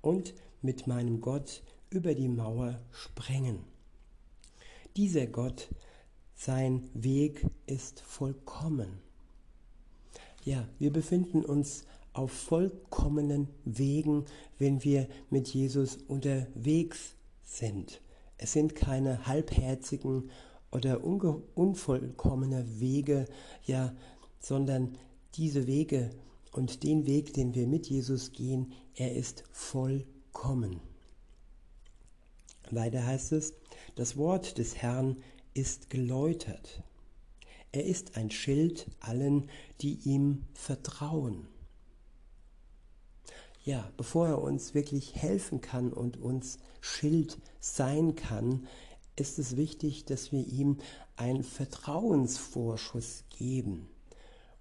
und 0.00 0.32
mit 0.60 0.86
meinem 0.86 1.20
Gott 1.20 1.64
über 1.90 2.14
die 2.14 2.28
Mauer 2.28 2.80
sprengen. 2.92 3.64
Dieser 4.96 5.26
Gott 5.26 5.68
sein 6.34 6.88
Weg 6.94 7.46
ist 7.66 8.00
vollkommen. 8.00 8.98
Ja, 10.44 10.66
wir 10.78 10.92
befinden 10.92 11.44
uns 11.44 11.84
auf 12.12 12.32
vollkommenen 12.32 13.48
Wegen, 13.64 14.24
wenn 14.58 14.82
wir 14.84 15.08
mit 15.30 15.48
Jesus 15.48 15.98
unterwegs 16.08 17.14
sind. 17.44 18.00
Es 18.38 18.52
sind 18.52 18.74
keine 18.74 19.26
halbherzigen 19.26 20.30
oder 20.70 21.04
unvollkommene 21.04 22.80
Wege, 22.80 23.26
ja, 23.64 23.94
sondern 24.40 24.98
diese 25.34 25.66
Wege 25.66 26.10
und 26.50 26.82
den 26.82 27.06
Weg, 27.06 27.34
den 27.34 27.54
wir 27.54 27.66
mit 27.66 27.88
Jesus 27.88 28.32
gehen, 28.32 28.72
er 28.94 29.14
ist 29.14 29.44
vollkommen. 29.52 30.80
Weiter 32.70 33.06
heißt 33.06 33.32
es, 33.32 33.54
das 33.94 34.16
Wort 34.16 34.58
des 34.58 34.76
Herrn 34.76 35.16
ist 35.54 35.90
geläutert. 35.90 36.82
Er 37.72 37.84
ist 37.84 38.16
ein 38.16 38.30
Schild 38.30 38.86
allen, 39.00 39.48
die 39.80 39.94
ihm 40.04 40.44
vertrauen. 40.54 41.46
Ja, 43.64 43.90
bevor 43.96 44.28
er 44.28 44.42
uns 44.42 44.74
wirklich 44.74 45.14
helfen 45.14 45.60
kann 45.60 45.92
und 45.92 46.16
uns 46.16 46.58
Schild 46.80 47.38
sein 47.60 48.16
kann, 48.16 48.66
ist 49.14 49.38
es 49.38 49.56
wichtig, 49.56 50.04
dass 50.04 50.32
wir 50.32 50.46
ihm 50.46 50.78
einen 51.16 51.44
Vertrauensvorschuss 51.44 53.24
geben. 53.30 53.88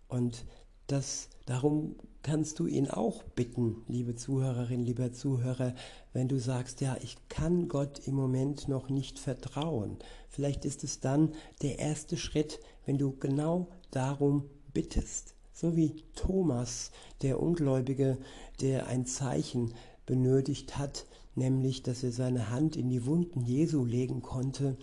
Und 0.08 0.45
das, 0.88 1.30
darum 1.45 1.95
kannst 2.23 2.60
du 2.60 2.67
ihn 2.67 2.89
auch 2.89 3.23
bitten, 3.23 3.84
liebe 3.88 4.15
Zuhörerin, 4.15 4.84
lieber 4.84 5.12
Zuhörer, 5.12 5.73
wenn 6.13 6.27
du 6.27 6.39
sagst, 6.39 6.81
ja, 6.81 6.97
ich 7.01 7.17
kann 7.29 7.67
Gott 7.67 7.99
im 8.07 8.15
Moment 8.15 8.67
noch 8.67 8.89
nicht 8.89 9.19
vertrauen. 9.19 9.97
Vielleicht 10.29 10.65
ist 10.65 10.84
es 10.84 10.99
dann 10.99 11.34
der 11.62 11.79
erste 11.79 12.17
Schritt, 12.17 12.60
wenn 12.86 12.97
du 12.97 13.15
genau 13.17 13.67
darum 13.89 14.49
bittest. 14.73 15.36
So 15.53 15.75
wie 15.75 16.03
Thomas, 16.15 16.91
der 17.21 17.41
Ungläubige, 17.41 18.17
der 18.62 18.88
ein 18.88 19.05
Zeichen 19.05 19.73
benötigt 20.05 20.77
hat, 20.77 21.05
nämlich 21.36 21.84
dass 21.84 22.03
er 22.03 22.12
seine 22.12 22.49
Hand 22.49 22.75
in 22.75 22.89
die 22.89 23.05
Wunden 23.05 23.41
Jesu 23.41 23.86
legen 23.86 24.21
konnte, 24.21 24.77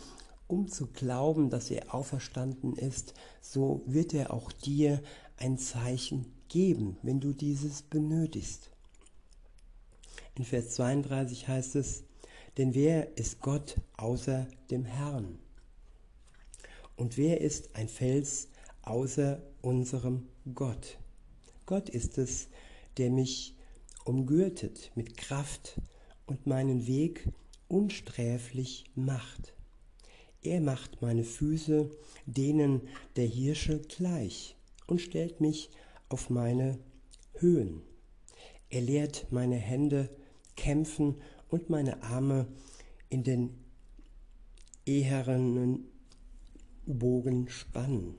um 0.47 0.69
zu 0.69 0.87
glauben, 0.87 1.51
dass 1.51 1.71
er 1.71 1.95
auferstanden 1.95 2.75
ist, 2.75 3.15
so 3.41 3.83
wird 3.87 4.15
er 4.15 4.33
auch 4.33 4.51
dir 4.51 5.03
ein 5.37 5.59
Zeichen 5.59 6.27
geben, 6.49 6.97
wenn 7.03 7.21
du 7.21 7.33
dieses 7.33 7.83
benötigst. 7.83 8.71
In 10.35 10.45
Vers 10.45 10.71
32 10.71 11.49
heißt 11.49 11.77
es, 11.77 12.05
denn 12.57 12.75
wer 12.75 13.17
ist 13.17 13.41
Gott 13.41 13.77
außer 13.97 14.47
dem 14.71 14.85
Herrn? 14.85 15.39
Und 16.97 17.17
wer 17.17 17.41
ist 17.41 17.77
ein 17.77 17.89
Fels 17.89 18.49
außer 18.83 19.43
unserem 19.63 20.29
Gott? 20.55 20.99
Gott 21.67 21.89
ist 21.89 22.19
es, 22.19 22.49
der 22.97 23.11
mich 23.11 23.55
umgürtet 24.05 24.91
mit 24.95 25.17
Kraft 25.17 25.81
und 26.27 26.47
meinen 26.47 26.87
Weg 26.87 27.29
unsträflich 27.69 28.85
macht. 28.95 29.55
Er 30.43 30.61
macht 30.61 31.03
meine 31.03 31.25
Füße 31.25 31.91
denen 32.27 32.83
der 33.17 33.27
Hirsche 33.27 33.81
gleich 33.81 34.57
und 34.87 35.01
stellt 35.01 35.41
mich 35.41 35.71
auf 36.09 36.31
meine 36.31 36.79
Höhen. 37.35 37.83
Er 38.71 38.81
lehrt 38.83 39.27
meine 39.31 39.57
Hände 39.57 40.11
kämpfen 40.57 41.17
und 41.49 41.71
meine 41.71 42.03
Arme 42.03 42.47
in 43.09 43.25
den 43.25 43.51
ehernen 44.85 45.87
Bogen 46.87 47.49
spannen. 47.49 48.15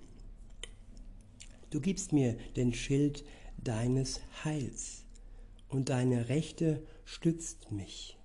Du 1.70 1.80
gibst 1.82 2.14
mir 2.14 2.38
den 2.56 2.74
Schild 2.74 3.24
deines 3.58 4.22
Heils 4.44 5.04
und 5.68 5.90
deine 5.90 6.30
Rechte 6.30 6.82
stützt 7.06 7.72
mich 7.72 8.18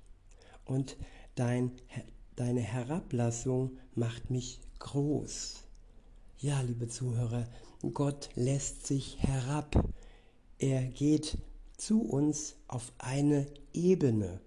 und 0.64 0.96
dein, 1.34 1.72
deine 2.36 2.60
Herablassung 2.60 3.78
macht 3.94 4.30
mich 4.30 4.60
groß. 4.78 5.64
Ja, 6.38 6.60
liebe 6.62 6.88
Zuhörer, 6.88 7.48
Gott 7.92 8.30
lässt 8.34 8.86
sich 8.86 9.18
herab. 9.20 9.84
Er 10.58 10.82
geht 10.84 11.38
zu 11.76 12.02
uns 12.02 12.56
auf 12.68 12.92
eine 12.98 13.46
Ebene 13.72 14.40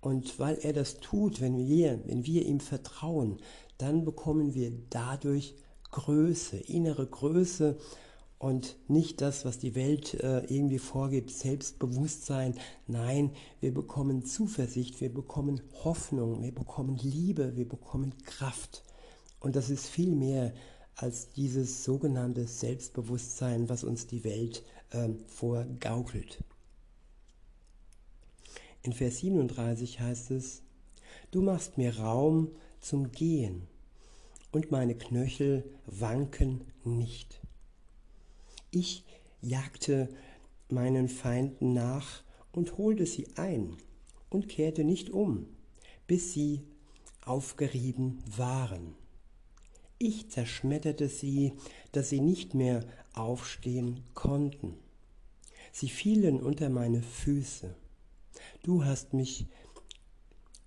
Und 0.00 0.38
weil 0.38 0.58
er 0.62 0.72
das 0.72 1.00
tut, 1.00 1.40
wenn 1.40 1.66
wir, 1.66 2.00
wenn 2.06 2.24
wir 2.24 2.46
ihm 2.46 2.60
vertrauen, 2.60 3.38
dann 3.78 4.04
bekommen 4.04 4.54
wir 4.54 4.72
dadurch 4.90 5.54
Größe, 5.90 6.56
innere 6.56 7.06
Größe 7.06 7.76
und 8.38 8.76
nicht 8.86 9.20
das, 9.20 9.44
was 9.44 9.58
die 9.58 9.74
Welt 9.74 10.14
äh, 10.14 10.44
irgendwie 10.46 10.78
vorgibt, 10.78 11.30
Selbstbewusstsein. 11.30 12.54
Nein, 12.86 13.32
wir 13.60 13.74
bekommen 13.74 14.24
Zuversicht, 14.24 15.00
wir 15.00 15.12
bekommen 15.12 15.60
Hoffnung, 15.82 16.42
wir 16.42 16.54
bekommen 16.54 16.96
Liebe, 17.02 17.56
wir 17.56 17.68
bekommen 17.68 18.14
Kraft. 18.24 18.84
Und 19.40 19.56
das 19.56 19.70
ist 19.70 19.86
viel 19.86 20.12
mehr 20.12 20.52
als 20.98 21.30
dieses 21.30 21.84
sogenannte 21.84 22.48
Selbstbewusstsein, 22.48 23.68
was 23.68 23.84
uns 23.84 24.08
die 24.08 24.24
Welt 24.24 24.64
äh, 24.90 25.08
vorgaukelt. 25.28 26.42
In 28.82 28.92
Vers 28.92 29.18
37 29.18 30.00
heißt 30.00 30.32
es, 30.32 30.62
Du 31.30 31.40
machst 31.40 31.78
mir 31.78 31.98
Raum 31.98 32.50
zum 32.80 33.12
Gehen 33.12 33.68
und 34.50 34.72
meine 34.72 34.96
Knöchel 34.96 35.62
wanken 35.86 36.62
nicht. 36.84 37.40
Ich 38.72 39.04
jagte 39.40 40.08
meinen 40.68 41.08
Feinden 41.08 41.74
nach 41.74 42.24
und 42.50 42.76
holte 42.76 43.06
sie 43.06 43.28
ein 43.36 43.76
und 44.30 44.48
kehrte 44.48 44.82
nicht 44.82 45.10
um, 45.10 45.46
bis 46.08 46.32
sie 46.32 46.64
aufgerieben 47.24 48.18
waren. 48.36 48.97
Ich 49.98 50.30
zerschmetterte 50.30 51.08
sie, 51.08 51.54
dass 51.90 52.08
sie 52.08 52.20
nicht 52.20 52.54
mehr 52.54 52.84
aufstehen 53.14 54.04
konnten. 54.14 54.74
Sie 55.72 55.88
fielen 55.88 56.40
unter 56.40 56.70
meine 56.70 57.02
Füße. 57.02 57.74
Du 58.62 58.84
hast 58.84 59.12
mich 59.12 59.46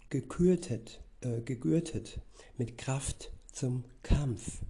gekürtet, 0.10 1.02
äh, 1.22 1.42
gegürtet 1.42 2.20
mit 2.58 2.78
Kraft 2.78 3.32
zum 3.54 3.86
Kampf. 4.04 4.62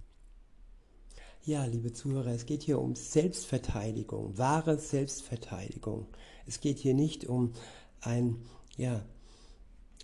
Ja, 1.44 1.64
liebe 1.64 1.92
Zuhörer, 1.92 2.30
es 2.30 2.46
geht 2.46 2.62
hier 2.62 2.78
um 2.78 2.94
Selbstverteidigung, 2.94 4.38
wahre 4.38 4.78
Selbstverteidigung. 4.78 6.06
Es 6.46 6.60
geht 6.60 6.78
hier 6.78 6.94
nicht 6.94 7.24
um 7.24 7.52
ein, 8.00 8.36
ja, 8.76 9.04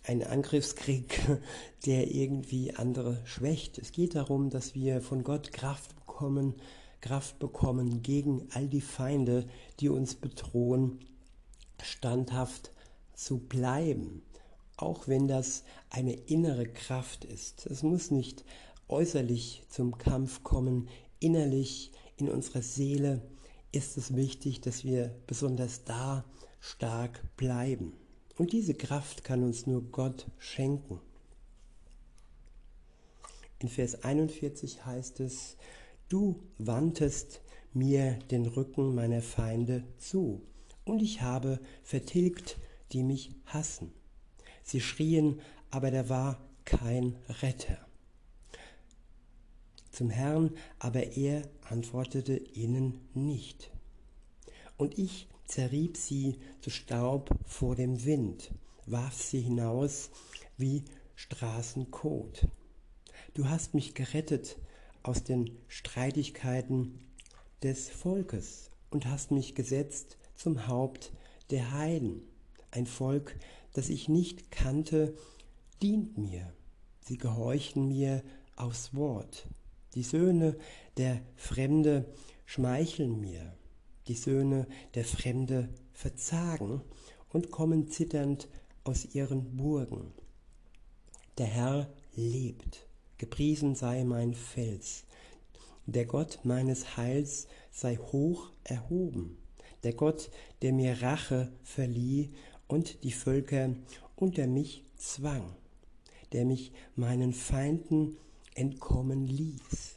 einen 0.08 0.22
Angriffskrieg, 0.22 1.20
der 1.86 2.10
irgendwie 2.10 2.74
andere 2.74 3.20
schwächt. 3.24 3.78
Es 3.78 3.92
geht 3.92 4.14
darum, 4.14 4.50
dass 4.50 4.74
wir 4.74 5.00
von 5.00 5.22
Gott 5.22 5.52
Kraft 5.52 5.94
bekommen, 5.96 6.54
Kraft 7.00 7.38
bekommen 7.38 8.02
gegen 8.02 8.48
all 8.52 8.66
die 8.66 8.80
Feinde, 8.80 9.46
die 9.80 9.88
uns 9.88 10.14
bedrohen, 10.14 10.98
standhaft 11.82 12.72
zu 13.14 13.38
bleiben. 13.38 14.22
Auch 14.76 15.08
wenn 15.08 15.28
das 15.28 15.64
eine 15.90 16.14
innere 16.14 16.66
Kraft 16.66 17.24
ist. 17.24 17.66
Es 17.66 17.82
muss 17.82 18.10
nicht 18.10 18.44
äußerlich 18.88 19.64
zum 19.68 19.98
Kampf 19.98 20.42
kommen, 20.42 20.88
innerlich 21.20 21.92
in 22.16 22.28
unserer 22.28 22.62
Seele 22.62 23.22
ist 23.70 23.96
es 23.96 24.16
wichtig, 24.16 24.60
dass 24.60 24.84
wir 24.84 25.14
besonders 25.26 25.84
da 25.84 26.24
stark 26.60 27.22
bleiben. 27.36 27.92
Und 28.38 28.52
diese 28.52 28.74
Kraft 28.74 29.24
kann 29.24 29.42
uns 29.42 29.66
nur 29.66 29.82
Gott 29.82 30.26
schenken. 30.38 31.00
In 33.58 33.68
Vers 33.68 34.04
41 34.04 34.86
heißt 34.86 35.20
es, 35.20 35.56
du 36.08 36.40
wandtest 36.58 37.42
mir 37.74 38.18
den 38.30 38.46
Rücken 38.46 38.94
meiner 38.94 39.20
Feinde 39.20 39.84
zu, 39.98 40.40
und 40.84 41.02
ich 41.02 41.20
habe 41.20 41.60
vertilgt, 41.82 42.56
die 42.92 43.02
mich 43.02 43.32
hassen. 43.44 43.92
Sie 44.62 44.80
schrien, 44.80 45.40
aber 45.70 45.90
da 45.90 46.08
war 46.08 46.40
kein 46.64 47.16
Retter 47.42 47.76
zum 49.98 50.10
Herrn, 50.10 50.54
aber 50.78 51.16
er 51.16 51.42
antwortete 51.68 52.36
ihnen 52.36 53.00
nicht. 53.14 53.70
Und 54.76 54.96
ich 54.96 55.26
zerrieb 55.48 55.96
sie 55.96 56.38
zu 56.60 56.70
Staub 56.70 57.30
vor 57.44 57.74
dem 57.74 58.04
Wind, 58.04 58.52
warf 58.86 59.20
sie 59.20 59.40
hinaus 59.40 60.10
wie 60.56 60.84
Straßenkot. 61.16 62.46
Du 63.34 63.48
hast 63.48 63.74
mich 63.74 63.94
gerettet 63.94 64.58
aus 65.02 65.24
den 65.24 65.50
Streitigkeiten 65.66 67.00
des 67.62 67.88
Volkes 67.88 68.70
und 68.90 69.06
hast 69.06 69.30
mich 69.30 69.54
gesetzt 69.54 70.18
zum 70.36 70.68
Haupt 70.68 71.12
der 71.50 71.72
Heiden. 71.72 72.22
Ein 72.70 72.86
Volk, 72.86 73.36
das 73.72 73.88
ich 73.88 74.08
nicht 74.08 74.50
kannte, 74.50 75.16
dient 75.82 76.18
mir. 76.18 76.52
Sie 77.00 77.16
gehorchen 77.16 77.88
mir 77.88 78.22
aufs 78.54 78.94
Wort. 78.94 79.48
Die 79.94 80.02
Söhne 80.02 80.56
der 80.98 81.22
Fremde 81.36 82.04
schmeicheln 82.44 83.20
mir. 83.20 83.57
Die 84.08 84.14
Söhne 84.14 84.66
der 84.94 85.04
Fremde 85.04 85.68
verzagen 85.92 86.80
und 87.30 87.50
kommen 87.50 87.88
zitternd 87.88 88.48
aus 88.84 89.14
ihren 89.14 89.56
Burgen. 89.56 90.12
Der 91.36 91.46
Herr 91.46 91.92
lebt, 92.16 92.86
gepriesen 93.18 93.74
sei 93.74 94.04
mein 94.04 94.34
Fels. 94.34 95.04
Der 95.86 96.06
Gott 96.06 96.40
meines 96.42 96.96
Heils 96.96 97.48
sei 97.70 97.96
hoch 97.96 98.50
erhoben. 98.64 99.38
Der 99.82 99.92
Gott, 99.92 100.30
der 100.62 100.72
mir 100.72 101.02
Rache 101.02 101.52
verlieh 101.62 102.30
und 102.66 103.04
die 103.04 103.12
Völker 103.12 103.74
unter 104.16 104.46
mich 104.46 104.84
zwang, 104.96 105.54
der 106.32 106.44
mich 106.44 106.72
meinen 106.96 107.32
Feinden 107.32 108.16
entkommen 108.54 109.26
ließ. 109.26 109.96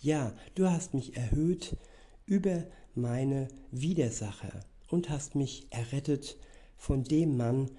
Ja, 0.00 0.34
du 0.54 0.70
hast 0.70 0.94
mich 0.94 1.16
erhöht 1.16 1.76
über 2.26 2.64
meine 2.94 3.48
Widersacher 3.70 4.60
und 4.88 5.10
hast 5.10 5.34
mich 5.34 5.66
errettet 5.70 6.36
von 6.76 7.04
dem 7.04 7.36
Mann, 7.36 7.70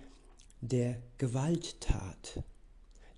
der 0.61 1.01
Gewalt 1.17 1.79
tat. 1.81 2.43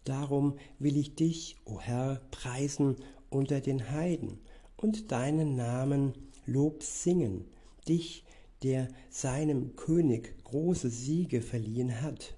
Darum 0.03 0.57
will 0.79 0.97
ich 0.97 1.15
dich, 1.15 1.57
o 1.65 1.73
oh 1.73 1.79
Herr, 1.81 2.21
preisen 2.31 2.95
unter 3.29 3.59
den 3.59 3.91
Heiden 3.91 4.39
und 4.77 5.11
deinen 5.11 5.55
Namen 5.55 6.13
Lob 6.45 6.81
singen, 6.83 7.45
dich, 7.87 8.23
der 8.63 8.87
seinem 9.09 9.75
König 9.75 10.43
große 10.45 10.89
Siege 10.89 11.41
verliehen 11.41 12.01
hat 12.01 12.35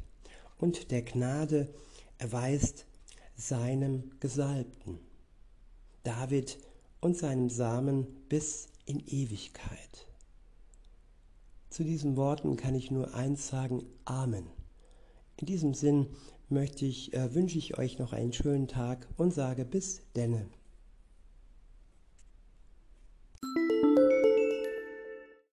und 0.57 0.91
der 0.91 1.03
Gnade 1.03 1.73
erweist 2.17 2.85
seinem 3.35 4.11
Gesalbten, 4.19 4.99
David 6.03 6.57
und 6.99 7.17
seinem 7.17 7.49
Samen 7.49 8.07
bis 8.27 8.68
in 8.89 8.99
Ewigkeit. 9.05 10.07
Zu 11.69 11.83
diesen 11.83 12.17
Worten 12.17 12.57
kann 12.57 12.73
ich 12.73 12.89
nur 12.89 13.13
eins 13.13 13.47
sagen, 13.47 13.83
Amen. 14.03 14.47
In 15.37 15.45
diesem 15.45 15.75
Sinn 15.75 16.07
möchte 16.49 16.85
ich, 16.85 17.13
äh, 17.13 17.35
wünsche 17.35 17.59
ich 17.59 17.77
euch 17.77 17.99
noch 17.99 18.13
einen 18.13 18.33
schönen 18.33 18.67
Tag 18.67 19.07
und 19.15 19.31
sage 19.31 19.63
bis 19.63 20.01
denne. 20.15 20.47